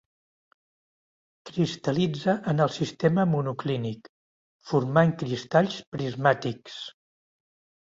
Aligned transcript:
Cristal·litza 1.49 2.35
en 2.53 2.63
el 2.65 2.73
sistema 2.79 3.27
monoclínic, 3.35 4.11
formant 4.73 5.15
cristalls 5.23 5.79
prismàtics. 5.95 6.83